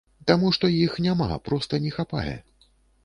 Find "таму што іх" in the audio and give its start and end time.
0.29-0.95